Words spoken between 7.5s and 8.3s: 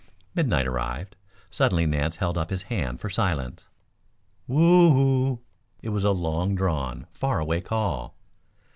call.